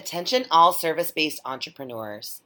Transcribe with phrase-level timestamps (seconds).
[0.00, 2.40] Attention, all service based entrepreneurs.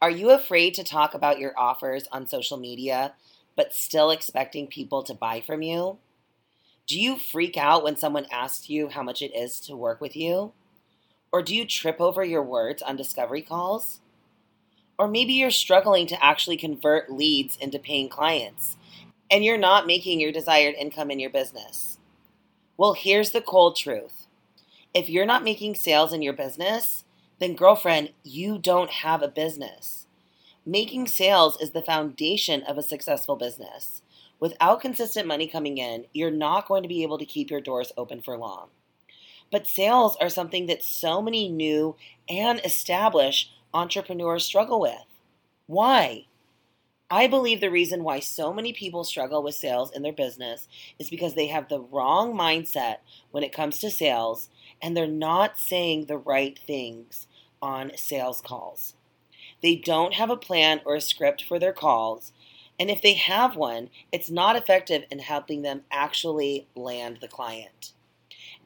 [0.00, 3.14] Are you afraid to talk about your offers on social media,
[3.56, 5.98] but still expecting people to buy from you?
[6.86, 10.14] Do you freak out when someone asks you how much it is to work with
[10.14, 10.52] you?
[11.32, 13.98] Or do you trip over your words on discovery calls?
[14.96, 18.76] Or maybe you're struggling to actually convert leads into paying clients
[19.28, 21.98] and you're not making your desired income in your business.
[22.76, 24.25] Well, here's the cold truth
[24.96, 27.04] if you're not making sales in your business,
[27.38, 30.06] then girlfriend, you don't have a business.
[30.64, 34.00] Making sales is the foundation of a successful business.
[34.40, 37.92] Without consistent money coming in, you're not going to be able to keep your doors
[37.98, 38.68] open for long.
[39.52, 45.04] But sales are something that so many new and established entrepreneurs struggle with.
[45.66, 46.24] Why?
[47.10, 50.66] I believe the reason why so many people struggle with sales in their business
[50.98, 52.96] is because they have the wrong mindset
[53.30, 54.48] when it comes to sales
[54.82, 57.26] and they're not saying the right things
[57.62, 58.94] on sales calls.
[59.62, 62.32] They don't have a plan or a script for their calls,
[62.78, 67.92] and if they have one, it's not effective in helping them actually land the client.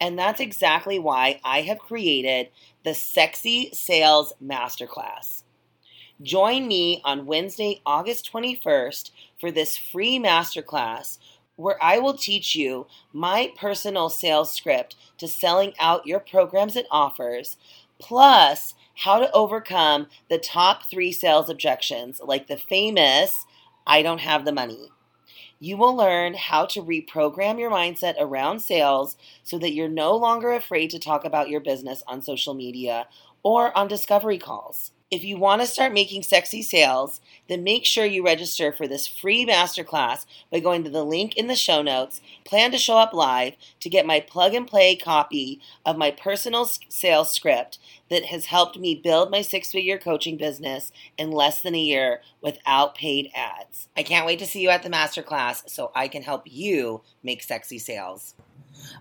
[0.00, 2.48] And that's exactly why I have created
[2.84, 5.42] the Sexy Sales Masterclass.
[6.22, 11.19] Join me on Wednesday, August 21st for this free masterclass
[11.61, 16.86] where I will teach you my personal sales script to selling out your programs and
[16.91, 17.56] offers,
[17.98, 23.47] plus how to overcome the top three sales objections, like the famous,
[23.86, 24.91] I don't have the money.
[25.58, 30.53] You will learn how to reprogram your mindset around sales so that you're no longer
[30.53, 33.06] afraid to talk about your business on social media
[33.42, 34.92] or on discovery calls.
[35.11, 39.08] If you want to start making sexy sales, then make sure you register for this
[39.08, 42.20] free masterclass by going to the link in the show notes.
[42.44, 46.64] Plan to show up live to get my plug and play copy of my personal
[46.64, 51.75] sales script that has helped me build my six figure coaching business in less than
[51.75, 53.88] a year without paid ads.
[53.97, 57.42] I can't wait to see you at the masterclass so I can help you make
[57.42, 58.37] sexy sales.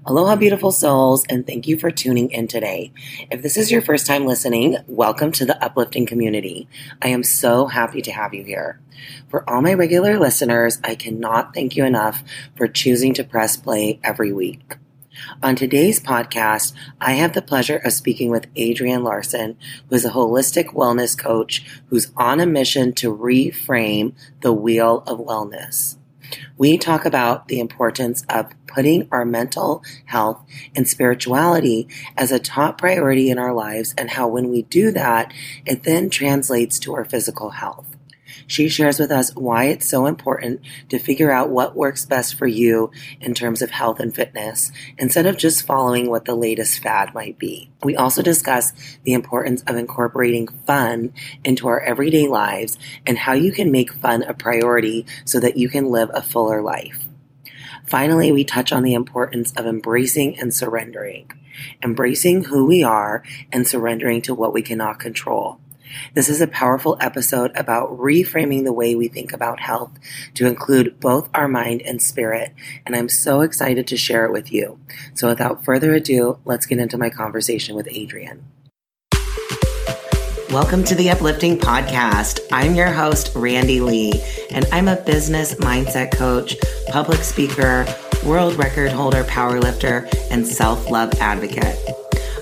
[0.05, 2.91] Aloha, beautiful souls, and thank you for tuning in today.
[3.31, 6.67] If this is your first time listening, welcome to the uplifting community.
[7.01, 8.79] I am so happy to have you here.
[9.29, 12.23] For all my regular listeners, I cannot thank you enough
[12.55, 14.77] for choosing to press play every week.
[15.43, 19.57] On today's podcast, I have the pleasure of speaking with Adrianne Larsen,
[19.89, 25.19] who is a holistic wellness coach who's on a mission to reframe the wheel of
[25.19, 25.97] wellness.
[26.57, 31.87] We talk about the importance of putting our mental health and spirituality
[32.17, 35.33] as a top priority in our lives and how when we do that,
[35.65, 37.97] it then translates to our physical health.
[38.47, 42.47] She shares with us why it's so important to figure out what works best for
[42.47, 42.91] you
[43.21, 47.37] in terms of health and fitness instead of just following what the latest fad might
[47.37, 47.69] be.
[47.83, 51.13] We also discuss the importance of incorporating fun
[51.43, 55.69] into our everyday lives and how you can make fun a priority so that you
[55.69, 57.08] can live a fuller life.
[57.89, 61.31] Finally, we touch on the importance of embracing and surrendering,
[61.83, 65.59] embracing who we are and surrendering to what we cannot control.
[66.13, 69.91] This is a powerful episode about reframing the way we think about health
[70.35, 72.53] to include both our mind and spirit,
[72.85, 74.79] and I'm so excited to share it with you.
[75.15, 78.43] So, without further ado, let's get into my conversation with Adrianne.
[80.51, 82.39] Welcome to the Uplifting Podcast.
[82.51, 86.55] I'm your host, Randy Lee, and I'm a business mindset coach,
[86.87, 87.85] public speaker,
[88.25, 91.77] world record holder, powerlifter, and self love advocate.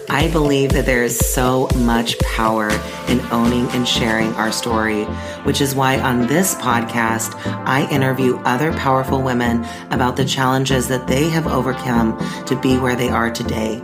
[0.09, 2.69] I believe that there is so much power
[3.09, 5.03] in owning and sharing our story,
[5.43, 11.07] which is why on this podcast, I interview other powerful women about the challenges that
[11.07, 13.81] they have overcome to be where they are today.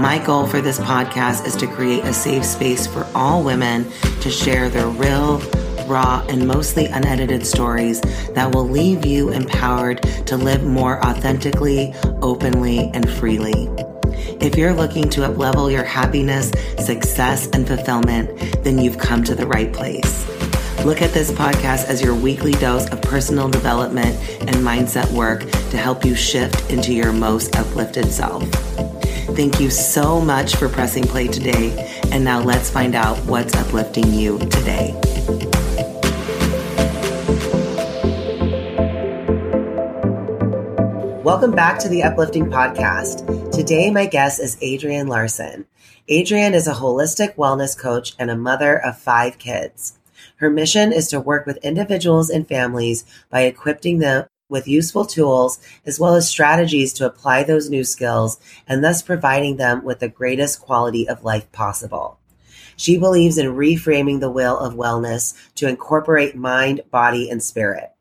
[0.00, 3.84] My goal for this podcast is to create a safe space for all women
[4.22, 5.40] to share their real,
[5.86, 8.00] raw, and mostly unedited stories
[8.32, 13.68] that will leave you empowered to live more authentically, openly, and freely.
[14.40, 19.46] If you're looking to uplevel your happiness, success, and fulfillment, then you've come to the
[19.46, 20.26] right place.
[20.82, 25.76] Look at this podcast as your weekly dose of personal development and mindset work to
[25.76, 28.48] help you shift into your most uplifted self.
[29.40, 31.90] Thank you so much for pressing play today.
[32.12, 34.92] And now let's find out what's uplifting you today.
[41.24, 43.50] Welcome back to the Uplifting Podcast.
[43.50, 45.64] Today, my guest is Adrianne Larsen.
[46.10, 49.98] Adrianne is a holistic wellness coach and a mother of five kids.
[50.36, 55.58] Her mission is to work with individuals and families by equipping them with useful tools
[55.86, 60.08] as well as strategies to apply those new skills and thus providing them with the
[60.08, 62.18] greatest quality of life possible.
[62.76, 67.92] She believes in reframing the wheel of wellness to incorporate mind, body, and spirit.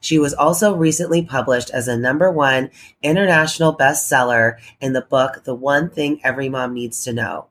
[0.00, 2.70] She was also recently published as a number one
[3.02, 7.46] international bestseller in the book, The One Thing Every Mom Needs to Know.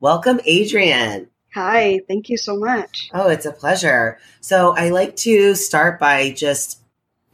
[0.00, 1.28] Welcome, Adrianne.
[1.54, 3.10] Hi, thank you so much.
[3.14, 4.18] Oh, it's a pleasure.
[4.40, 6.80] So I like to start by just,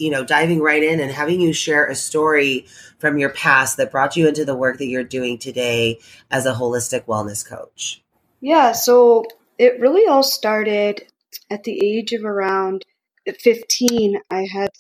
[0.00, 2.66] you know, diving right in and having you share a story
[2.98, 5.98] from your past that brought you into the work that you're doing today
[6.30, 8.02] as a holistic wellness coach.
[8.40, 9.24] Yeah, so
[9.58, 11.04] it really all started
[11.50, 12.84] at the age of around
[13.28, 14.20] 15.
[14.30, 14.70] I had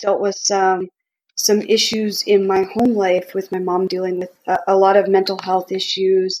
[0.00, 0.88] dealt with some
[1.36, 5.08] some issues in my home life with my mom dealing with a, a lot of
[5.08, 6.40] mental health issues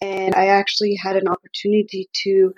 [0.00, 2.54] and I actually had an opportunity to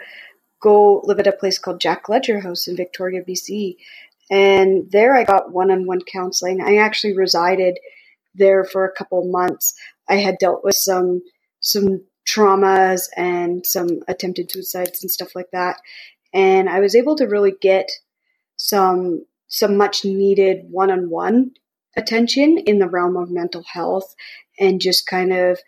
[0.60, 3.76] go live at a place called Jack Ledger House in Victoria, BC.
[4.30, 6.62] And there I got one on one counseling.
[6.62, 7.78] I actually resided
[8.34, 9.74] there for a couple months.
[10.08, 11.22] I had dealt with some
[11.60, 15.76] some traumas and some attempted suicides and stuff like that.
[16.32, 17.90] And I was able to really get
[18.56, 21.52] some some much needed one on one
[21.96, 24.14] attention in the realm of mental health
[24.60, 25.58] and just kind of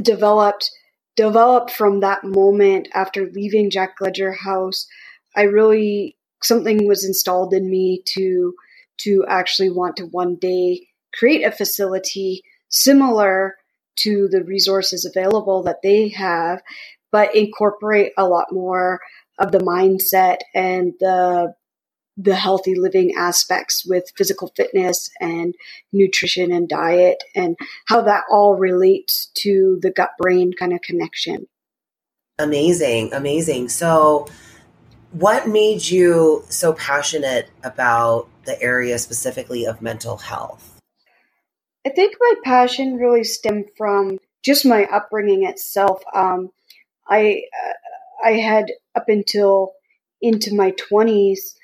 [0.00, 0.70] developed
[1.16, 4.86] developed from that moment after leaving Jack Ledger House.
[5.34, 8.54] I really something was installed in me to
[8.98, 13.56] to actually want to one day create a facility similar
[13.96, 16.62] to the resources available that they have,
[17.10, 19.00] but incorporate a lot more
[19.38, 21.54] of the mindset and the
[22.16, 25.54] the healthy living aspects with physical fitness and
[25.92, 27.56] nutrition and diet and
[27.86, 31.46] how that all relates to the gut brain kind of connection.
[32.38, 33.70] Amazing, amazing.
[33.70, 34.26] So,
[35.12, 40.80] what made you so passionate about the area specifically of mental health?
[41.86, 46.02] I think my passion really stemmed from just my upbringing itself.
[46.14, 46.50] Um,
[47.08, 49.72] I uh, I had up until
[50.20, 51.56] into my twenties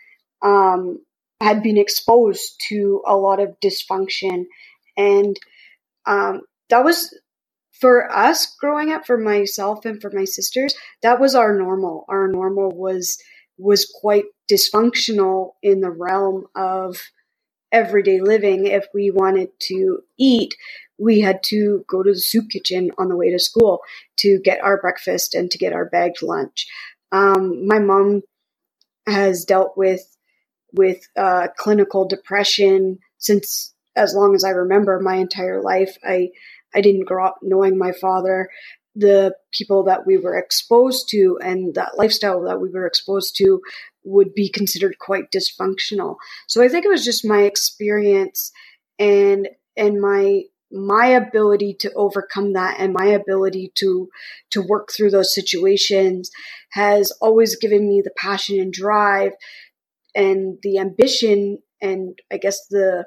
[0.43, 1.01] um,
[1.41, 4.47] had been exposed to a lot of dysfunction.
[4.97, 5.37] And
[6.07, 7.15] um, that was
[7.73, 12.07] for us growing up, for myself and for my sisters, that was our normal.
[12.09, 13.19] Our normal was
[13.59, 16.99] was quite dysfunctional in the realm of
[17.73, 18.67] everyday living.
[18.67, 20.55] If we wanted to eat,
[20.99, 23.81] we had to go to the soup kitchen on the way to school
[24.19, 26.67] to get our breakfast and to get our bagged lunch.
[27.13, 28.23] Um, my mom
[29.07, 30.17] has dealt with
[30.73, 35.97] with uh, clinical depression since as long as I remember my entire life.
[36.05, 36.31] I
[36.75, 38.49] I didn't grow up knowing my father.
[38.99, 43.61] The people that we were exposed to and that lifestyle that we were exposed to
[44.05, 46.17] would be considered quite dysfunctional.
[46.47, 48.53] So I think it was just my experience
[48.99, 54.09] and and my my ability to overcome that and my ability to
[54.51, 56.31] to work through those situations
[56.71, 59.33] has always given me the passion and drive
[60.15, 63.07] and the ambition and I guess the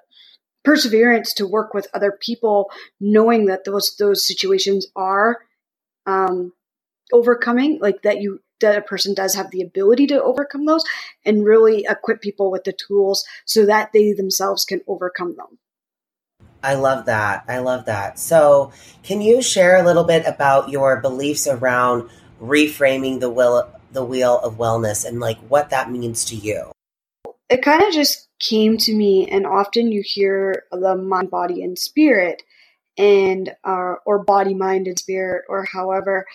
[0.63, 2.69] perseverance to work with other people,
[2.99, 5.39] knowing that those those situations are
[6.09, 6.53] um,
[7.11, 10.83] overcoming, like that you that a person does have the ability to overcome those,
[11.25, 15.59] and really equip people with the tools so that they themselves can overcome them.
[16.61, 17.45] I love that.
[17.47, 18.19] I love that.
[18.19, 18.73] So,
[19.03, 22.09] can you share a little bit about your beliefs around
[22.41, 26.71] reframing the will the wheel of wellness and like what that means to you?
[27.49, 31.77] it kind of just came to me and often you hear the mind body and
[31.77, 32.43] spirit
[32.99, 36.25] and uh, or body mind and spirit or however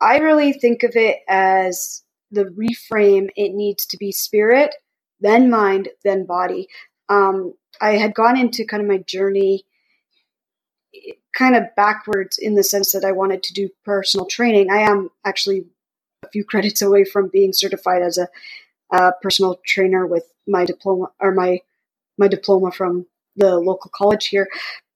[0.00, 4.74] i really think of it as the reframe it needs to be spirit
[5.20, 6.68] then mind then body
[7.08, 9.64] um, i had gone into kind of my journey
[11.36, 15.10] kind of backwards in the sense that i wanted to do personal training i am
[15.24, 15.66] actually
[16.24, 18.26] a few credits away from being certified as a
[18.92, 21.60] a personal trainer with my diploma or my
[22.18, 23.06] my diploma from
[23.36, 24.48] the local college here.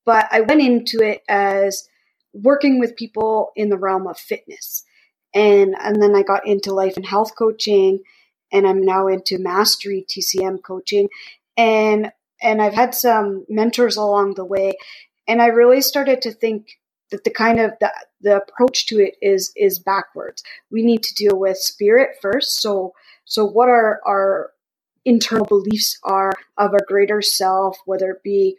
[0.05, 1.89] But I went into it as
[2.33, 4.85] working with people in the realm of fitness.
[5.35, 8.01] And and then I got into life and health coaching
[8.53, 11.09] and I'm now into mastery TCM coaching
[11.57, 12.11] and
[12.43, 14.73] and I've had some mentors along the way
[15.29, 16.79] and I really started to think
[17.13, 20.43] that the kind of the, the approach to it is is backwards.
[20.71, 22.61] We need to deal with spirit first.
[22.61, 22.95] So
[23.31, 24.51] so, what our, our
[25.05, 28.59] internal beliefs are of a greater self, whether it be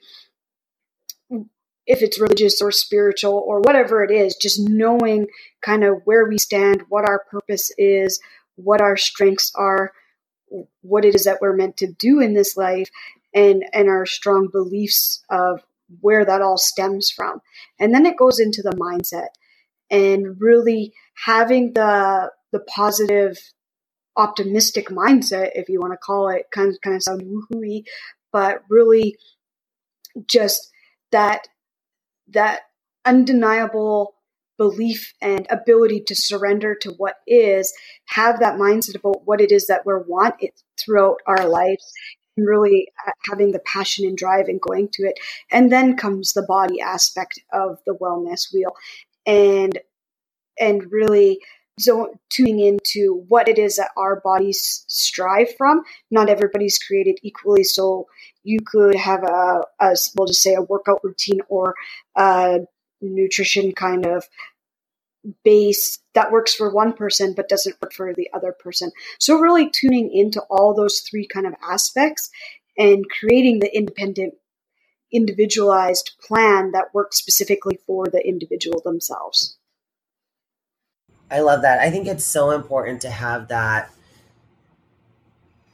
[1.91, 5.27] if it's religious or spiritual or whatever it is, just knowing
[5.61, 8.21] kind of where we stand, what our purpose is,
[8.55, 9.91] what our strengths are,
[10.81, 12.89] what it is that we're meant to do in this life,
[13.33, 15.61] and and our strong beliefs of
[15.99, 17.41] where that all stems from.
[17.77, 19.27] And then it goes into the mindset
[19.89, 20.93] and really
[21.25, 23.37] having the the positive
[24.15, 27.83] optimistic mindset, if you want to call it, kind of kind of sound woohooey,
[28.31, 29.17] but really
[30.25, 30.71] just
[31.11, 31.47] that
[32.33, 32.61] that
[33.05, 34.15] undeniable
[34.57, 37.73] belief and ability to surrender to what is,
[38.05, 41.91] have that mindset about what it is that we want it throughout our lives,
[42.37, 45.19] and really uh, having the passion and drive and going to it.
[45.51, 48.75] And then comes the body aspect of the wellness wheel,
[49.25, 49.79] and
[50.59, 51.39] and really
[51.79, 55.83] so tuning into what it is that our bodies strive from.
[56.09, 58.07] Not everybody's created equally, so
[58.43, 61.75] you could have a, a we'll just say a workout routine or
[62.15, 62.59] a
[63.01, 64.27] nutrition kind of
[65.43, 68.91] base that works for one person but doesn't work for the other person.
[69.19, 72.29] So really tuning into all those three kind of aspects
[72.77, 74.35] and creating the independent
[75.11, 79.57] individualized plan that works specifically for the individual themselves.
[81.31, 81.79] I love that.
[81.79, 83.89] I think it's so important to have that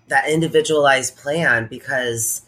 [0.07, 2.43] that individualized plan because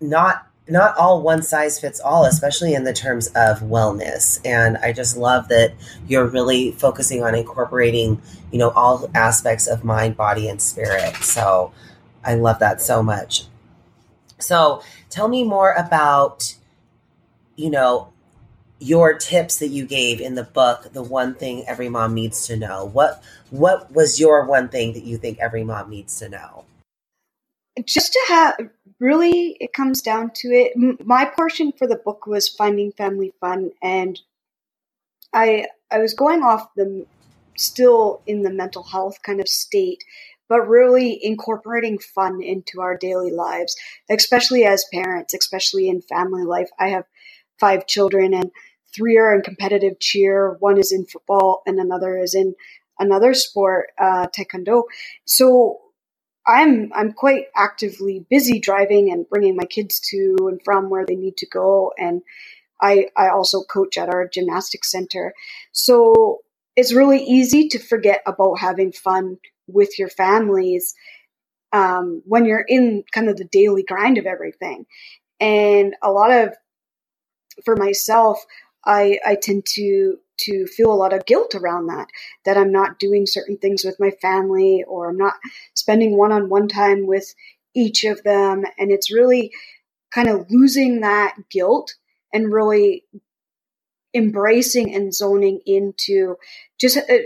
[0.00, 4.40] not not all one size fits all, especially in the terms of wellness.
[4.44, 5.74] And I just love that
[6.06, 8.22] you're really focusing on incorporating,
[8.52, 11.16] you know, all aspects of mind, body, and spirit.
[11.16, 11.72] So
[12.24, 13.46] I love that so much.
[14.38, 16.54] So tell me more about,
[17.56, 18.12] you know,
[18.80, 22.56] your tips that you gave in the book, the one thing every mom needs to
[22.56, 22.86] know.
[22.86, 26.64] What what was your one thing that you think every mom needs to know?
[27.84, 28.56] Just to have
[28.98, 31.04] really it comes down to it.
[31.04, 34.18] My portion for the book was finding family fun and
[35.32, 37.06] I I was going off the
[37.56, 40.02] still in the mental health kind of state
[40.48, 43.76] but really incorporating fun into our daily lives,
[44.10, 46.68] especially as parents, especially in family life.
[46.76, 47.04] I have
[47.60, 48.50] five children and
[48.94, 52.54] three are in competitive cheer, one is in football, and another is in
[52.98, 54.84] another sport, uh, taekwondo.
[55.24, 55.80] So
[56.46, 61.16] I'm I'm quite actively busy driving and bringing my kids to and from where they
[61.16, 62.22] need to go, and
[62.80, 65.34] I I also coach at our gymnastics center.
[65.72, 66.40] So
[66.76, 70.94] it's really easy to forget about having fun with your families
[71.72, 74.86] um, when you're in kind of the daily grind of everything.
[75.40, 76.54] And a lot of,
[77.64, 78.44] for myself,
[78.84, 82.08] I, I tend to to feel a lot of guilt around that
[82.46, 85.34] that I'm not doing certain things with my family or I'm not
[85.74, 87.34] spending one-on-one time with
[87.74, 88.64] each of them.
[88.78, 89.52] And it's really
[90.12, 91.94] kind of losing that guilt
[92.32, 93.04] and really
[94.14, 96.36] embracing and zoning into
[96.80, 97.18] just uh,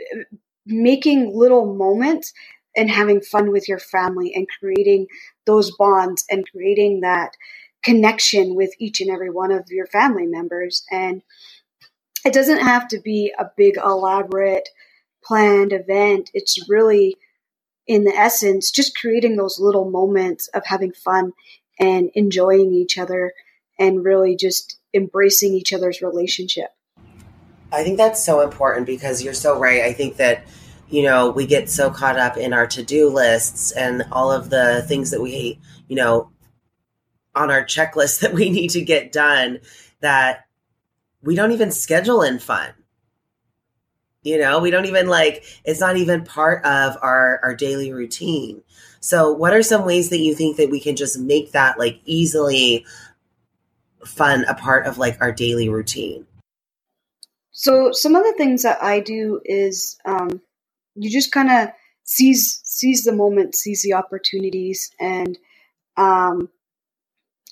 [0.66, 2.32] making little moments
[2.76, 5.06] and having fun with your family and creating
[5.46, 7.32] those bonds and creating that
[7.84, 10.84] connection with each and every one of your family members.
[10.90, 11.22] And
[12.24, 14.68] it doesn't have to be a big, elaborate,
[15.22, 16.30] planned event.
[16.34, 17.16] It's really,
[17.86, 21.32] in the essence, just creating those little moments of having fun
[21.78, 23.32] and enjoying each other
[23.78, 26.70] and really just embracing each other's relationship.
[27.72, 29.82] I think that's so important because you're so right.
[29.82, 30.46] I think that
[30.88, 34.84] you know, we get so caught up in our to-do lists and all of the
[34.86, 36.30] things that we, you know,
[37.34, 39.60] on our checklist that we need to get done
[40.00, 40.46] that
[41.22, 42.70] we don't even schedule in fun.
[44.22, 48.62] You know, we don't even like it's not even part of our our daily routine.
[49.00, 52.00] So, what are some ways that you think that we can just make that like
[52.06, 52.86] easily
[54.06, 56.26] fun a part of like our daily routine?
[57.52, 60.40] So, some of the things that I do is um,
[60.94, 61.68] you just kind of
[62.04, 65.36] seize seize the moment, seize the opportunities, and
[65.98, 66.48] um,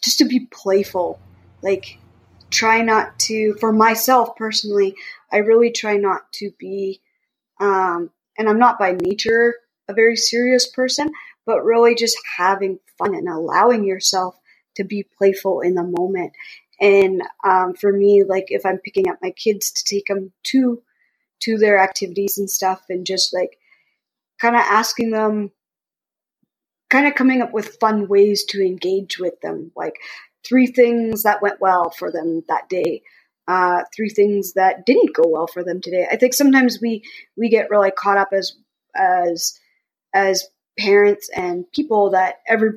[0.03, 1.19] just to be playful.
[1.63, 1.99] Like,
[2.51, 4.95] try not to, for myself personally,
[5.33, 7.01] I really try not to be,
[7.61, 9.55] um, and I'm not by nature
[9.89, 11.11] a very serious person,
[11.47, 14.39] but really just having fun and allowing yourself
[14.77, 16.33] to be playful in the moment.
[16.81, 20.83] And um, for me, like if I'm picking up my kids to take them to
[21.41, 23.59] to their activities and stuff, and just like
[24.41, 25.51] kind of asking them
[26.93, 29.95] kind of coming up with fun ways to engage with them, like
[30.47, 33.03] three things that went well for them that day,
[33.49, 36.07] uh, three things that didn't go well for them today.
[36.11, 37.03] I think sometimes we
[37.35, 38.53] we get really caught up as
[38.95, 39.59] as
[40.13, 40.47] as
[40.79, 42.73] parents and people that every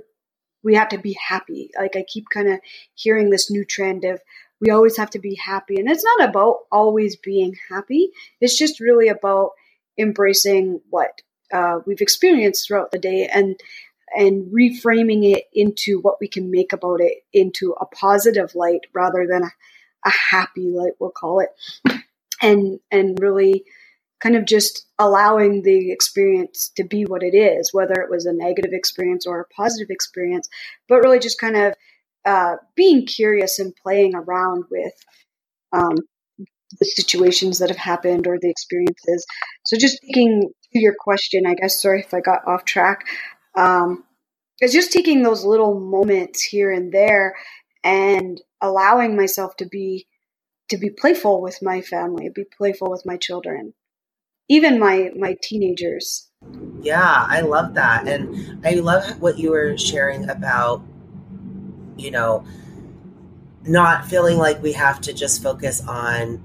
[0.63, 1.71] we have to be happy.
[1.77, 2.61] Like I keep kind of
[2.93, 4.21] hearing this new trend of
[4.61, 8.11] we always have to be happy, and it's not about always being happy.
[8.39, 9.51] It's just really about
[9.97, 13.59] embracing what uh, we've experienced throughout the day and
[14.15, 19.27] and reframing it into what we can make about it into a positive light rather
[19.29, 19.51] than a,
[20.05, 21.49] a happy light, we'll call it.
[22.41, 23.63] And, and really
[24.21, 28.33] kind of just allowing the experience to be what it is, whether it was a
[28.33, 30.49] negative experience or a positive experience,
[30.87, 31.73] but really just kind of
[32.25, 34.93] uh, being curious and playing around with
[35.71, 35.95] um,
[36.79, 39.25] the situations that have happened or the experiences.
[39.65, 43.05] So, just taking to your question, I guess, sorry if I got off track,
[43.55, 44.03] um,
[44.59, 47.35] it's just taking those little moments here and there
[47.83, 50.07] and allowing myself to be
[50.69, 53.73] to be playful with my family, be playful with my children,
[54.49, 56.29] even my my teenagers.
[56.81, 58.07] Yeah, I love that.
[58.07, 60.81] And I love what you were sharing about
[61.97, 62.45] you know
[63.63, 66.37] not feeling like we have to just focus on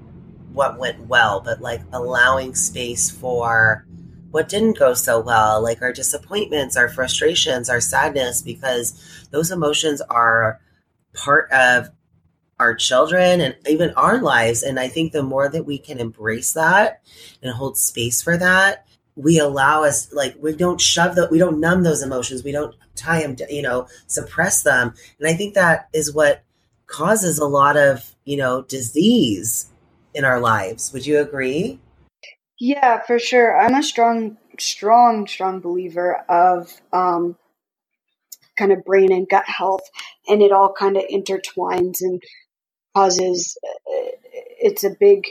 [0.53, 3.85] what went well, but like allowing space for
[4.31, 10.01] what didn't go so well, like our disappointments, our frustrations, our sadness, because those emotions
[10.01, 10.59] are
[11.13, 11.89] part of
[12.59, 14.63] our children and even our lives.
[14.63, 17.01] And I think the more that we can embrace that
[17.41, 18.85] and hold space for that,
[19.15, 22.75] we allow us, like, we don't shove that, we don't numb those emotions, we don't
[22.95, 24.93] tie them, to, you know, suppress them.
[25.19, 26.43] And I think that is what
[26.87, 29.69] causes a lot of, you know, disease
[30.13, 30.93] in our lives.
[30.93, 31.79] Would you agree?
[32.63, 33.59] Yeah, for sure.
[33.59, 37.35] I'm a strong, strong, strong believer of um,
[38.55, 39.81] kind of brain and gut health,
[40.27, 42.21] and it all kind of intertwines and
[42.95, 43.57] causes.
[43.67, 44.11] Uh,
[44.59, 45.25] it's a big,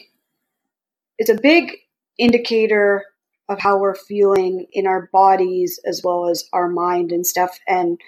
[1.19, 1.77] it's a big
[2.19, 3.05] indicator
[3.49, 8.01] of how we're feeling in our bodies as well as our mind and stuff, and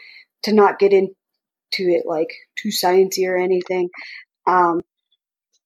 [0.43, 1.15] to not get into
[1.79, 3.89] it like too sciencey or anything.
[4.49, 4.81] Um,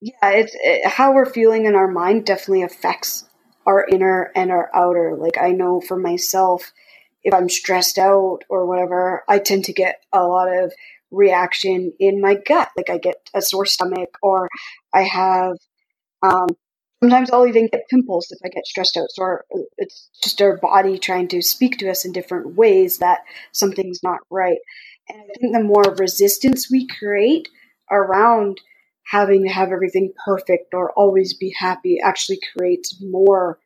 [0.02, 3.24] yeah, it's it, how we're feeling in our mind definitely affects
[3.66, 5.16] our inner and our outer.
[5.16, 6.72] Like I know for myself,
[7.24, 10.72] if I'm stressed out or whatever, I tend to get a lot of
[11.10, 12.70] reaction in my gut.
[12.76, 14.48] Like I get a sore stomach or
[14.94, 15.56] I have,
[16.22, 16.48] um,
[17.02, 19.10] sometimes I'll even get pimples if I get stressed out.
[19.10, 19.38] So
[19.76, 23.20] it's just our body trying to speak to us in different ways that
[23.52, 24.58] something's not right.
[25.08, 27.48] And I think the more resistance we create
[27.90, 28.60] around
[29.10, 33.58] having to have everything perfect or always be happy actually creates more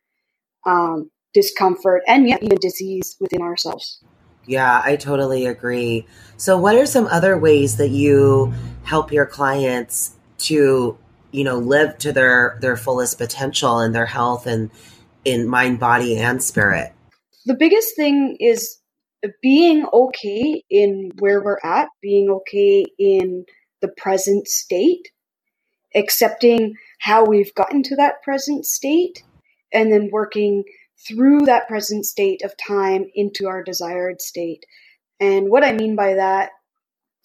[0.65, 4.03] um, discomfort and yet even disease within ourselves.
[4.45, 6.05] Yeah, I totally agree.
[6.37, 10.97] So, what are some other ways that you help your clients to,
[11.31, 14.71] you know, live to their their fullest potential in their health and
[15.25, 16.91] in mind, body, and spirit?
[17.45, 18.79] The biggest thing is
[19.41, 23.45] being okay in where we're at, being okay in
[23.81, 25.09] the present state,
[25.95, 29.23] accepting how we've gotten to that present state,
[29.73, 30.63] and then working
[31.07, 34.65] through that present state of time into our desired state.
[35.19, 36.51] And what I mean by that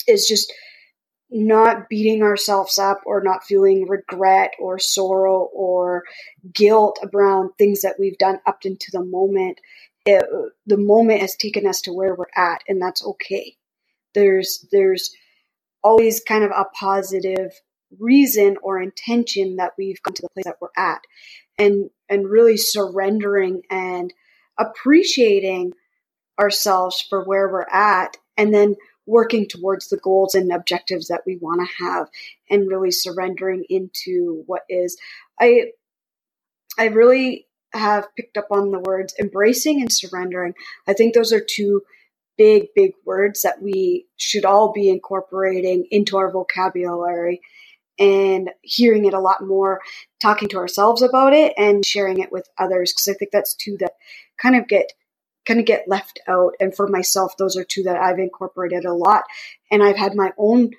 [0.07, 0.53] is just
[1.31, 6.05] not beating ourselves up or not feeling regret or sorrow or
[6.55, 9.61] guilt around things that we've done up into the moment.
[10.05, 10.25] It,
[10.67, 13.57] the moment has taken us to where we're at, and that's okay.
[14.15, 15.15] There's there's
[15.83, 17.51] always kind of a positive
[17.99, 21.01] reason or intention that we've come to the place that we're at.
[21.59, 24.13] And and really surrendering and
[24.59, 25.73] appreciating
[26.39, 31.37] ourselves for where we're at and then working towards the goals and objectives that we
[31.37, 32.09] want to have
[32.51, 34.97] and really surrendering into what is.
[35.41, 35.73] I
[36.79, 40.55] i really have picked up on the words embracing and surrendering.
[40.87, 41.83] I think those are two
[42.37, 47.41] big big words that we should all be incorporating into our vocabulary
[47.99, 49.81] and hearing it a lot more,
[50.21, 53.77] talking to ourselves about it and sharing it with others because I think that's two
[53.79, 53.93] that
[54.41, 54.93] kind of get
[55.47, 56.55] kind of get left out.
[56.59, 59.25] And for myself, those are two that I've incorporated a lot,
[59.71, 60.71] and I've had my own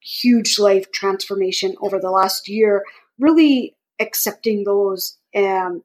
[0.00, 2.84] huge life transformation over the last year,
[3.18, 5.82] really accepting those um,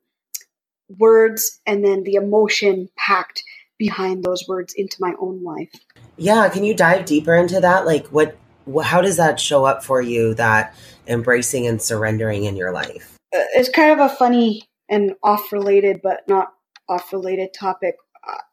[0.97, 3.43] words and then the emotion packed
[3.77, 5.71] behind those words into my own life.
[6.17, 7.85] Yeah, can you dive deeper into that?
[7.85, 8.35] Like what
[8.83, 10.75] how does that show up for you that
[11.07, 13.17] embracing and surrendering in your life?
[13.33, 16.53] Uh, it's kind of a funny and off related but not
[16.89, 17.95] off related topic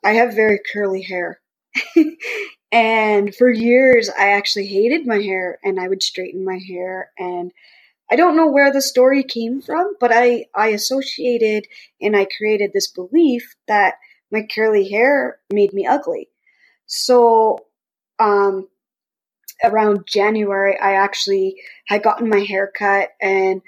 [0.05, 1.41] i have very curly hair.
[2.71, 7.51] And for years i actually hated my hair and i would straighten my hair and
[8.11, 11.65] i don't know where the story came from but i i associated
[12.03, 13.95] and i created this belief that
[14.31, 16.29] my curly hair made me ugly.
[16.87, 17.67] So
[18.19, 18.69] um
[19.65, 23.63] around January, I actually had gotten my hair cut and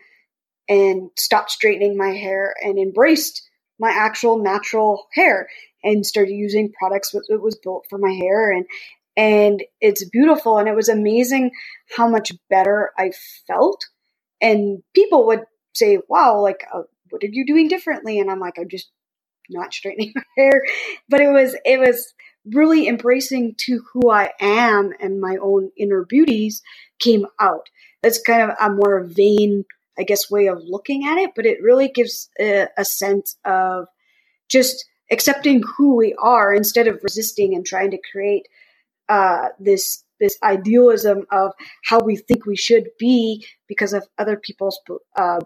[0.68, 3.42] and stopped straightening my hair and embraced
[3.80, 5.48] my actual natural hair.
[5.84, 8.52] and started using products that was built for my hair.
[8.52, 8.66] And
[9.16, 11.52] and it's beautiful and it was amazing
[11.96, 13.12] how much better I
[13.48, 13.84] felt.
[14.42, 18.18] And people would say wow like uh, what are you doing differently?
[18.20, 18.90] And I'm like I'm just
[19.50, 20.64] not straightening my hair.
[21.08, 22.12] But it was it was
[22.46, 26.62] really embracing to who I am and my own inner beauties
[26.98, 27.68] came out.
[28.02, 29.64] That's kind of a more vain
[29.98, 33.86] I guess way of looking at it but it really gives a, a sense of
[34.48, 38.46] just accepting who we are instead of resisting and trying to create
[39.08, 41.52] uh, this this idealism of
[41.84, 44.78] how we think we should be because of other people's
[45.16, 45.40] uh,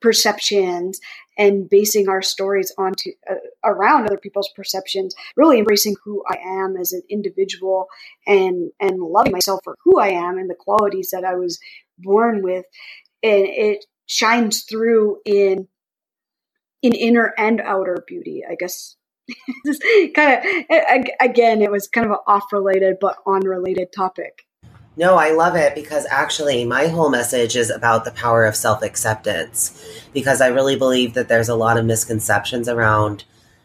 [0.00, 1.00] perceptions
[1.38, 6.76] and basing our stories onto uh, around other people's perceptions really embracing who i am
[6.76, 7.86] as an individual
[8.26, 11.58] and and loving myself for who i am and the qualities that i was
[11.98, 12.64] born with.
[13.22, 15.68] And it shines through in
[16.82, 18.96] in inner and outer beauty i guess.
[20.14, 24.45] Kind of again it was kind of an off related but on related topic
[24.96, 28.82] no, I love it because actually my whole message is about the power of self
[28.82, 29.78] acceptance
[30.14, 33.24] because I really believe that there's a lot of misconceptions around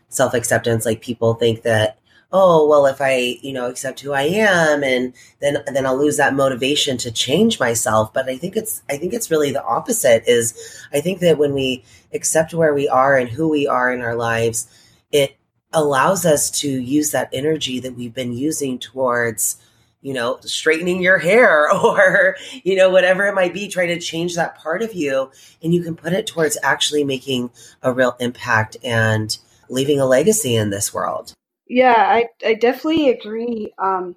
[0.10, 0.86] self acceptance.
[0.86, 1.98] Like people think that,
[2.34, 6.18] oh, well, if I, you know, accept who I am and then, then I'll lose
[6.18, 8.14] that motivation to change myself.
[8.14, 10.54] But I think it's, I think it's really the opposite is
[10.92, 14.16] I think that when we accept where we are and who we are in our
[14.16, 14.68] lives,
[15.14, 15.38] it
[15.72, 19.56] allows us to use that energy that we've been using towards
[20.02, 24.36] you know straightening your hair or you know whatever it might be trying to change
[24.36, 25.32] that part of you.
[25.64, 29.36] And you can put it towards actually making a real impact and
[29.70, 31.34] leaving a legacy in this world.
[31.68, 33.74] Yeah i, I definitely agree.
[33.78, 34.16] Um,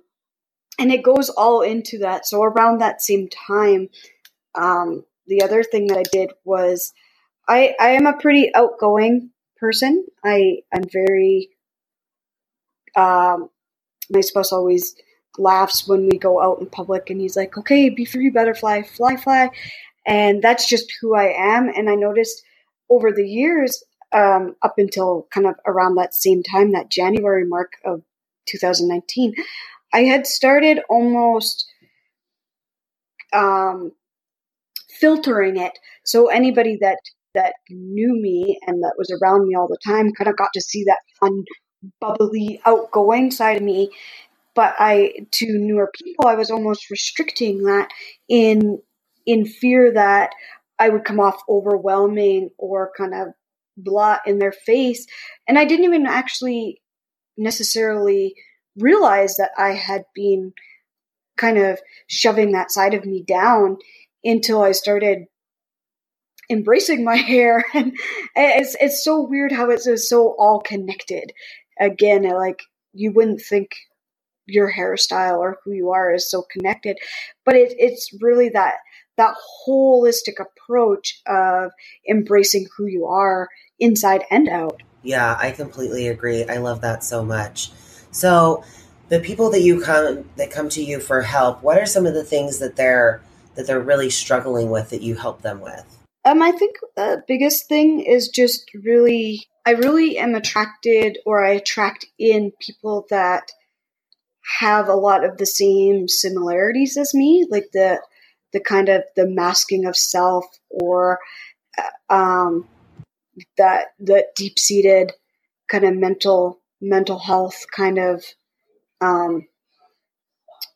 [0.78, 2.26] and it goes all into that.
[2.26, 3.88] So around that same time
[4.56, 6.92] um, the other thing that i did was
[7.48, 9.30] i i am a pretty outgoing
[9.64, 10.04] person.
[10.22, 11.50] I I'm very
[12.96, 13.48] um
[14.10, 14.94] my spouse always
[15.38, 19.16] laughs when we go out in public and he's like, Okay, be free butterfly, fly
[19.16, 19.50] fly
[20.06, 21.68] and that's just who I am.
[21.68, 22.42] And I noticed
[22.90, 27.72] over the years, um, up until kind of around that same time, that January mark
[27.84, 28.02] of
[28.46, 29.34] 2019,
[29.92, 31.66] I had started almost
[33.32, 33.92] um,
[35.00, 35.72] filtering it.
[36.04, 36.98] So anybody that
[37.34, 40.60] that knew me and that was around me all the time kind of got to
[40.60, 41.42] see that fun,
[42.00, 43.90] bubbly, outgoing side of me.
[44.54, 47.90] But I, to newer people, I was almost restricting that
[48.28, 48.80] in
[49.26, 50.30] in fear that
[50.78, 53.28] I would come off overwhelming or kind of
[53.76, 55.06] blah in their face.
[55.48, 56.82] And I didn't even actually
[57.36, 58.34] necessarily
[58.76, 60.52] realize that I had been
[61.36, 63.78] kind of shoving that side of me down
[64.22, 65.24] until I started
[66.50, 67.92] embracing my hair and
[68.36, 71.32] it's it's so weird how it's so all connected
[71.80, 72.60] again like
[72.92, 73.70] you wouldn't think
[74.46, 76.98] your hairstyle or who you are is so connected.
[77.44, 78.74] But it, it's really that
[79.16, 79.34] that
[79.66, 81.70] holistic approach of
[82.08, 84.82] embracing who you are inside and out.
[85.02, 86.44] Yeah i completely agree.
[86.44, 87.70] I love that so much.
[88.10, 88.64] So
[89.08, 92.14] the people that you come that come to you for help what are some of
[92.14, 93.20] the things that they're
[93.54, 95.84] that they're really struggling with that you help them with?
[96.24, 101.50] Um, I think the biggest thing is just really, I really am attracted or I
[101.50, 103.52] attract in people that
[104.60, 108.00] have a lot of the same similarities as me, like the,
[108.52, 111.18] the kind of the masking of self or,
[111.78, 112.68] uh, um,
[113.58, 115.12] that, the deep seated
[115.68, 118.24] kind of mental, mental health kind of,
[119.00, 119.46] um,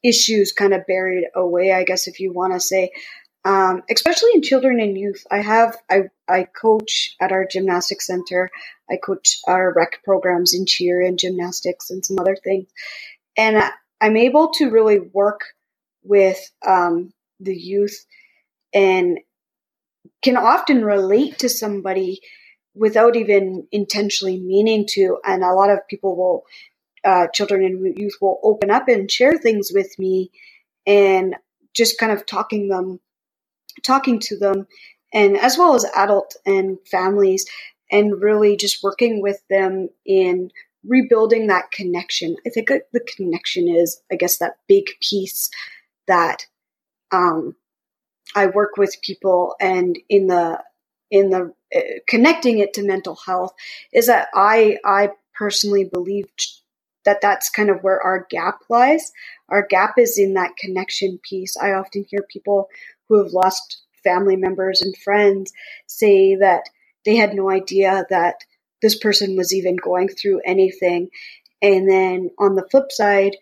[0.03, 2.91] issues kind of buried away, I guess, if you want to say
[3.45, 5.27] um, especially in children and youth.
[5.31, 8.51] I have I I coach at our gymnastics center.
[8.91, 12.69] I coach our rec programs in cheer and gymnastics and some other things,
[13.39, 13.63] and
[14.03, 15.43] I'm able to really work
[16.05, 18.07] with um, the youth
[18.75, 19.21] and
[20.23, 22.21] can often relate to somebody
[22.75, 25.19] without even intentionally meaning to.
[25.25, 26.45] And a lot of people will,
[27.05, 30.33] uh, children and youth will open up and share things with me,
[30.87, 31.37] and
[31.75, 32.99] just kind of talking them
[33.85, 34.67] talking to them
[35.13, 37.47] and as well as adult and families
[37.91, 40.51] and really just working with them in
[40.89, 42.37] rebuilding that connection.
[42.47, 45.51] I think the connection is, I guess, that big piece
[46.09, 46.47] that
[47.13, 47.57] um,
[48.37, 50.63] I work with people and in the
[51.11, 53.55] in the uh, connecting it to mental health
[53.93, 56.27] is that I I personally believe
[57.05, 59.13] that that's kind of where our gap lies.
[59.49, 61.57] Our gap is in that connection piece.
[61.57, 62.69] I often hear people
[63.09, 65.53] who have lost family members and friends
[65.87, 66.65] say that
[67.05, 68.37] they had no idea that
[68.83, 71.09] this person was even going through anything.
[71.61, 73.37] And then on the flip side,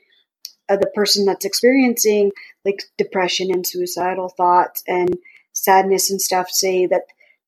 [0.68, 2.32] uh, the person that's experiencing
[2.64, 5.16] like depression and suicidal thoughts and
[5.52, 7.02] sadness and stuff say that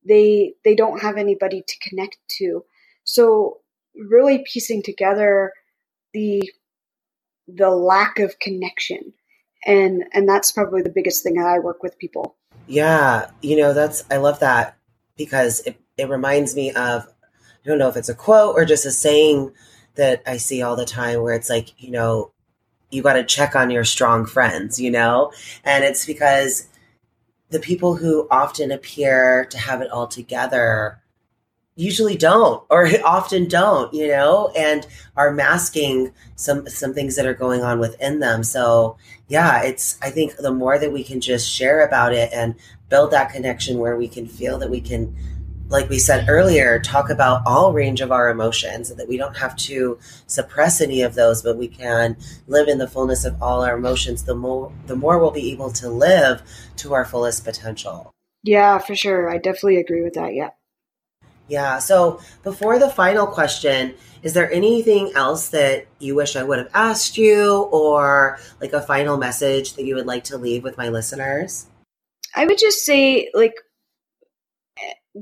[0.07, 2.65] they they don't have anybody to connect to.
[3.05, 3.59] So
[3.95, 5.53] really piecing together
[6.13, 6.51] the
[7.49, 9.15] the lack of connection
[9.65, 12.37] and and that's probably the biggest thing that I work with people.
[12.67, 14.77] Yeah, you know, that's I love that
[15.17, 17.07] because it it reminds me of
[17.65, 19.53] I don't know if it's a quote or just a saying
[19.97, 22.31] that I see all the time where it's like, you know,
[22.91, 25.33] you got to check on your strong friends, you know?
[25.65, 26.69] And it's because
[27.51, 31.01] the people who often appear to have it all together
[31.79, 37.35] usually don't or often don't you know and are masking some some things that are
[37.35, 38.97] going on within them so
[39.29, 42.57] yeah it's i think the more that we can just share about it and
[42.89, 45.15] build that connection where we can feel that we can
[45.69, 49.37] like we said earlier talk about all range of our emotions and that we don't
[49.37, 53.63] have to suppress any of those but we can live in the fullness of all
[53.63, 54.25] our emotions.
[54.25, 56.43] The more the more we'll be able to live
[56.77, 58.13] to our fullest potential.
[58.43, 59.31] Yeah for sure.
[59.31, 60.35] I definitely agree with that.
[60.35, 60.51] Yeah.
[61.49, 61.79] Yeah.
[61.79, 66.71] So before the final question, is there anything else that you wish I would have
[66.75, 70.89] asked you or like a final message that you would like to leave with my
[70.89, 71.67] listeners?
[72.35, 73.55] I would just say like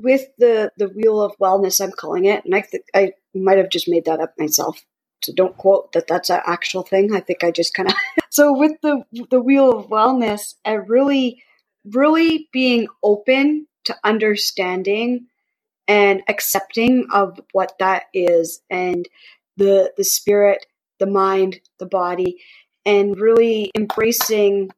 [0.01, 3.69] with the the wheel of wellness I'm calling it and I think I might have
[3.69, 4.83] just made that up myself.
[5.23, 7.13] So don't quote that that's an actual thing.
[7.13, 7.95] I think I just kind of
[8.29, 11.43] So with the the wheel of wellness, I really
[11.85, 15.27] really being open to understanding
[15.87, 19.07] and accepting of what that is and
[19.55, 20.65] the the spirit
[20.99, 22.41] the mind the body
[22.85, 24.69] and really embracing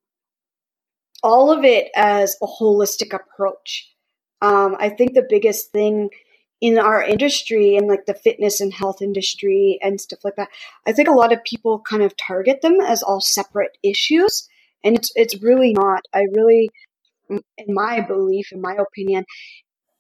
[1.23, 3.88] all of it as a holistic approach
[4.41, 6.10] um, i think the biggest thing
[6.62, 10.49] in our industry and like the fitness and health industry and stuff like that
[10.88, 14.47] i think a lot of people kind of target them as all separate issues
[14.84, 16.69] and it's it's really not i really
[17.30, 19.23] in my belief in my opinion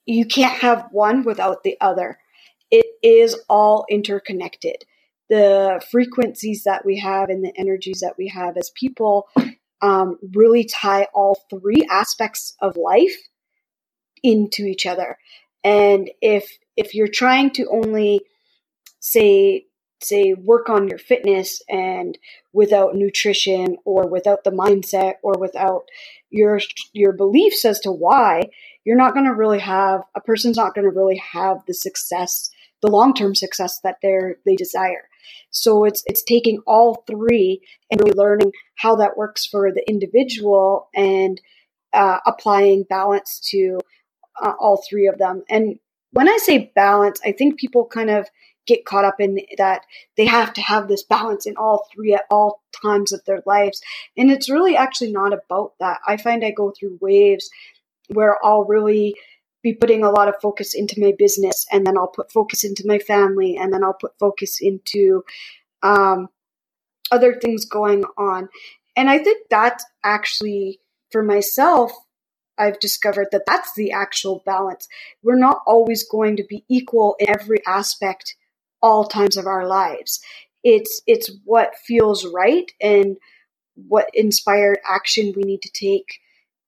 [0.09, 2.17] you can't have one without the other.
[2.71, 4.77] It is all interconnected.
[5.29, 9.27] The frequencies that we have and the energies that we have as people
[9.81, 13.15] um, really tie all three aspects of life
[14.23, 15.17] into each other.
[15.63, 18.21] And if if you're trying to only
[18.99, 19.65] say
[20.01, 22.17] say work on your fitness and
[22.53, 25.83] without nutrition or without the mindset or without
[26.29, 26.59] your
[26.93, 28.43] your beliefs as to why
[28.85, 32.49] you're not going to really have a person's not going to really have the success
[32.81, 35.09] the long-term success that they're they desire
[35.51, 40.89] so it's it's taking all three and really learning how that works for the individual
[40.95, 41.41] and
[41.91, 43.79] uh, applying balance to
[44.41, 45.79] uh, all three of them and
[46.11, 48.27] when i say balance i think people kind of
[48.69, 49.81] get caught up in that
[50.15, 53.81] they have to have this balance in all three at all times of their lives.
[54.15, 55.99] And it's really actually not about that.
[56.07, 57.49] I find I go through waves
[58.09, 59.15] where I'll really
[59.63, 62.83] be putting a lot of focus into my business and then I'll put focus into
[62.85, 65.23] my family and then I'll put focus into
[65.81, 66.29] um,
[67.11, 68.49] other things going on.
[68.95, 70.79] And I think that's actually
[71.11, 71.91] for myself
[72.59, 74.87] I've discovered that that's the actual balance.
[75.23, 78.35] We're not always going to be equal in every aspect
[78.81, 80.19] all times of our lives.
[80.63, 83.17] It's it's what feels right and
[83.75, 86.19] what inspired action we need to take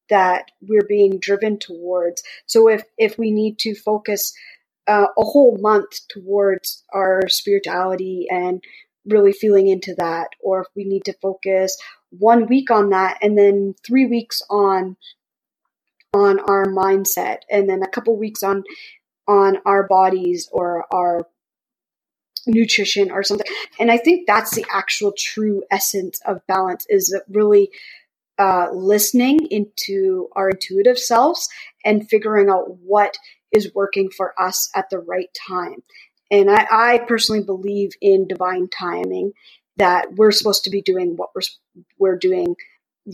[0.09, 2.23] that we're being driven towards.
[2.45, 4.33] So if if we need to focus
[4.87, 8.63] uh, a whole month towards our spirituality and
[9.05, 11.77] really feeling into that, or if we need to focus
[12.11, 14.95] one week on that and then three weeks on
[16.13, 18.63] on our mindset and then a couple weeks on
[19.27, 21.27] on our bodies or our
[22.47, 23.45] nutrition or something.
[23.79, 27.69] And I think that's the actual true essence of balance is really
[28.39, 31.47] uh, listening into our intuitive selves
[31.85, 33.17] and figuring out what
[33.51, 35.83] is working for us at the right time.
[36.31, 39.33] And I, I personally believe in divine timing
[39.77, 41.41] that we're supposed to be doing what we're
[41.99, 42.55] we're doing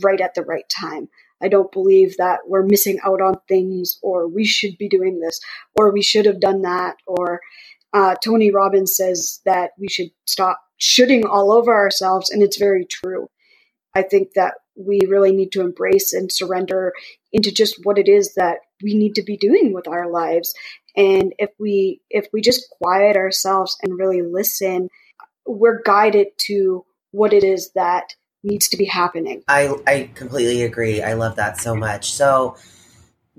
[0.04, 1.10] right at the right time.
[1.42, 5.40] I don't believe that we're missing out on things or we should be doing this
[5.76, 7.42] or we should have done that or
[7.94, 12.86] uh, Tony Robbins says that we should stop shooting all over ourselves, and it's very
[12.86, 13.30] true.
[13.96, 16.94] I think that we really need to embrace and surrender
[17.32, 20.54] into just what it is that we need to be doing with our lives.
[20.96, 24.90] And if we if we just quiet ourselves and really listen,
[25.48, 28.14] we're guided to what it is that
[28.48, 29.44] needs to be happening.
[29.48, 31.02] I I completely agree.
[31.04, 32.12] I love that so much.
[32.14, 32.56] So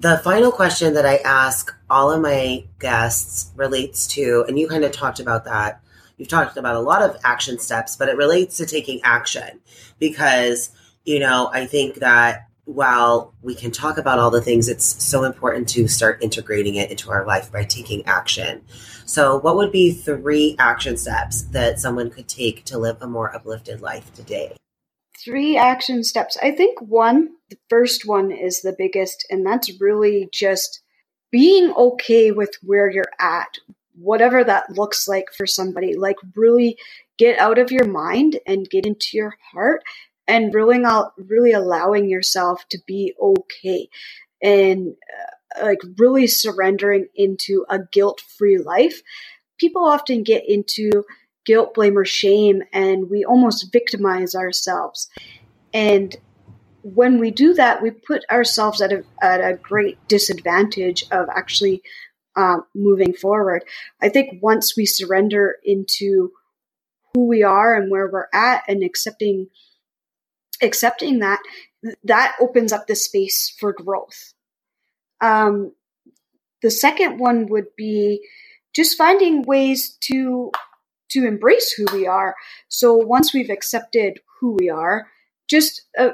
[0.01, 4.85] The final question that I ask all of my guests relates to, and you kind
[4.85, 5.81] of talked about that.
[6.17, 9.61] You've talked about a lot of action steps, but it relates to taking action
[9.99, 10.71] because,
[11.05, 15.25] you know, I think that while we can talk about all the things, it's so
[15.25, 18.63] important to start integrating it into our life by taking action.
[19.07, 23.35] So, what would be three action steps that someone could take to live a more
[23.35, 24.55] uplifted life today?
[25.25, 26.37] Three action steps.
[26.43, 30.83] I think one, the first one is the biggest, and that's really just
[31.31, 33.59] being okay with where you're at,
[33.95, 35.97] whatever that looks like for somebody.
[35.97, 36.79] Like, really
[37.19, 39.83] get out of your mind and get into your heart
[40.29, 40.83] and really,
[41.17, 43.89] really allowing yourself to be okay
[44.41, 44.95] and
[45.59, 49.03] uh, like really surrendering into a guilt free life.
[49.59, 51.05] People often get into
[51.49, 55.09] guilt, blame, or shame, and we almost victimize ourselves.
[55.73, 56.15] And
[56.83, 61.83] when we do that, we put ourselves at a, at a great disadvantage of actually
[62.37, 63.65] um, moving forward.
[64.03, 66.33] I think once we surrender into
[67.15, 69.49] who we are and where we're at and accepting
[70.61, 71.41] accepting that,
[72.05, 74.35] that opens up the space for growth.
[75.23, 75.73] Um,
[76.63, 78.27] the second one would be
[78.75, 80.51] just finding ways to
[81.11, 82.35] to embrace who we are.
[82.69, 85.09] So once we've accepted who we are,
[85.49, 86.11] just uh,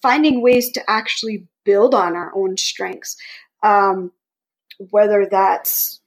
[0.00, 3.16] finding ways to actually build on our own strengths,
[3.62, 4.12] um,
[4.90, 6.00] whether that's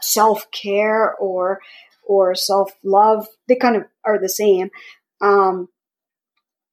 [0.00, 1.60] self care or
[2.04, 3.26] or self love.
[3.48, 4.70] They kind of are the same.
[5.20, 5.68] Um,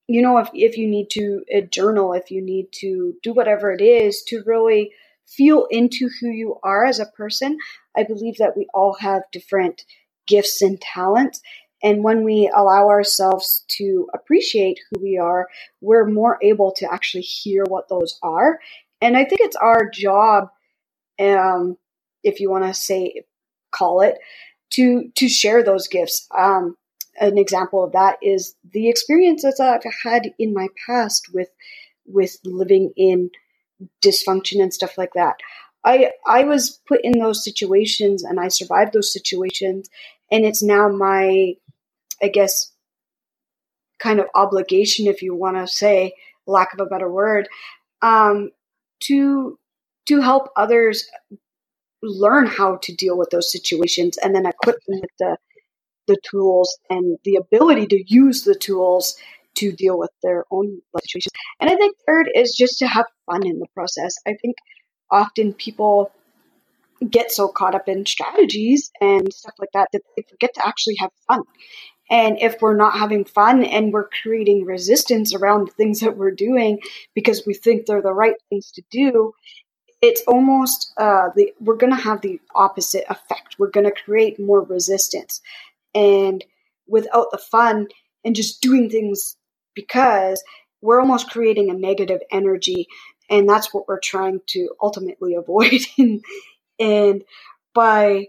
[0.07, 3.71] you know, if, if you need to uh, journal, if you need to do whatever
[3.71, 4.91] it is to really
[5.25, 7.57] feel into who you are as a person,
[7.95, 9.83] I believe that we all have different
[10.27, 11.41] gifts and talents.
[11.83, 15.47] And when we allow ourselves to appreciate who we are,
[15.81, 18.59] we're more able to actually hear what those are.
[19.01, 20.49] And I think it's our job,
[21.19, 21.77] um,
[22.23, 23.23] if you want to say,
[23.71, 24.17] call it,
[24.71, 26.27] to to share those gifts.
[26.37, 26.75] Um,
[27.19, 31.49] an example of that is the experiences I've had in my past with
[32.05, 33.29] with living in
[34.03, 35.35] dysfunction and stuff like that.
[35.87, 39.89] I I was put in those situations and I survived those situations
[40.29, 41.53] and it's now my
[42.21, 42.71] I guess
[43.99, 46.13] kind of obligation if you want to say
[46.45, 47.47] lack of a better word
[48.01, 48.51] um,
[49.03, 49.57] to
[50.07, 51.09] to help others
[52.03, 55.37] learn how to deal with those situations and then equip them with the
[56.07, 59.15] the tools and the ability to use the tools
[59.55, 61.31] to deal with their own situations.
[61.59, 64.15] And I think third is just to have fun in the process.
[64.25, 64.55] I think
[65.11, 66.11] often people
[67.09, 70.95] get so caught up in strategies and stuff like that that they forget to actually
[70.99, 71.43] have fun.
[72.09, 76.31] And if we're not having fun and we're creating resistance around the things that we're
[76.31, 76.79] doing
[77.13, 79.33] because we think they're the right things to do,
[80.01, 83.57] it's almost uh, the, we're going to have the opposite effect.
[83.59, 85.41] We're going to create more resistance
[85.93, 86.43] and
[86.87, 87.87] without the fun
[88.23, 89.35] and just doing things
[89.75, 90.41] because
[90.81, 92.87] we're almost creating a negative energy
[93.29, 95.81] and that's what we're trying to ultimately avoid.
[95.97, 96.23] And,
[96.79, 97.23] and
[97.73, 98.27] by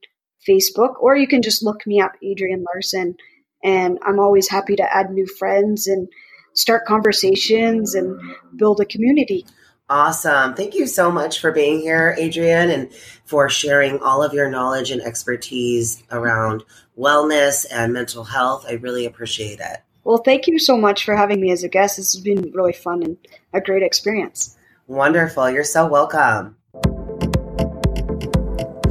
[0.47, 3.15] Facebook, or you can just look me up, Adrianne Larsen,
[3.63, 6.08] and I'm always happy to add new friends and
[6.54, 8.20] start conversations and
[8.55, 9.47] build a community.
[9.89, 10.53] Awesome.
[10.53, 12.91] Thank you so much for being here, Adrianne, and
[13.25, 16.63] for sharing all of your knowledge and expertise around
[16.97, 18.65] wellness and mental health.
[18.67, 19.81] I really appreciate it.
[20.05, 21.97] Well, thank you so much for having me as a guest.
[21.97, 23.17] This has been really fun and
[23.53, 24.57] a great experience.
[24.88, 25.49] Wonderful.
[25.49, 26.57] You're so welcome.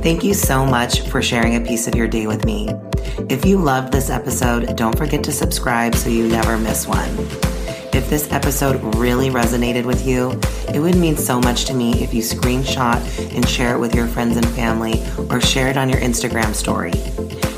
[0.02, 2.70] Thank you so much for sharing a piece of your day with me.
[3.28, 7.51] If you loved this episode, don't forget to subscribe so you never miss one.
[8.12, 10.38] This episode really resonated with you,
[10.68, 13.00] it would mean so much to me if you screenshot
[13.34, 16.92] and share it with your friends and family or share it on your Instagram story.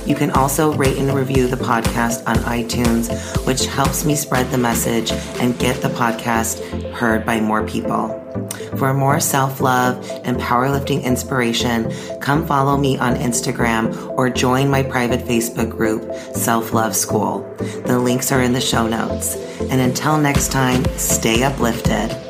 [0.08, 3.10] You can also rate and review the podcast on iTunes,
[3.48, 8.23] which helps me spread the message and get the podcast heard by more people.
[8.78, 14.82] For more self love and powerlifting inspiration, come follow me on Instagram or join my
[14.82, 17.42] private Facebook group, Self Love School.
[17.86, 19.36] The links are in the show notes.
[19.70, 22.23] And until next time, stay uplifted.